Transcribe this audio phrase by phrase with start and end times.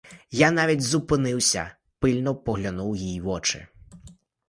[0.31, 3.67] Я навіть зупинився, пильно поглянув їй в очі.